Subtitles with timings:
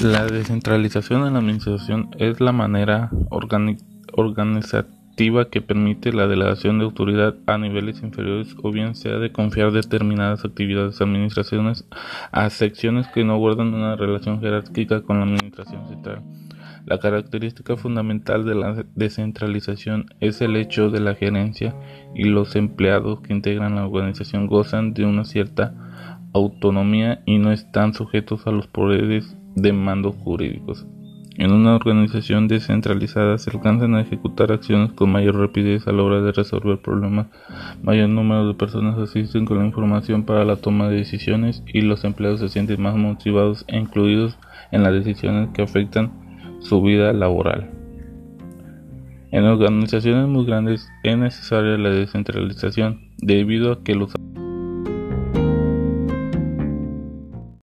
[0.00, 7.34] La descentralización en la administración es la manera organizativa que permite la delegación de autoridad
[7.46, 11.84] a niveles inferiores o bien sea de confiar determinadas actividades administraciones
[12.30, 16.22] a secciones que no guardan una relación jerárquica con la administración central.
[16.86, 21.74] La característica fundamental de la descentralización es el hecho de la gerencia
[22.14, 25.74] y los empleados que integran la organización gozan de una cierta
[26.32, 30.86] autonomía y no están sujetos a los poderes de mandos jurídicos.
[31.38, 36.20] En una organización descentralizada se alcanzan a ejecutar acciones con mayor rapidez a la hora
[36.20, 37.28] de resolver problemas,
[37.80, 42.02] mayor número de personas asisten con la información para la toma de decisiones y los
[42.02, 44.36] empleados se sienten más motivados e incluidos
[44.72, 46.10] en las decisiones que afectan
[46.58, 47.70] su vida laboral.
[49.30, 54.12] En organizaciones muy grandes es necesaria la descentralización debido a que los